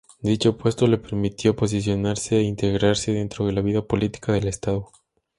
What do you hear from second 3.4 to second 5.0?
de la vida política del estado.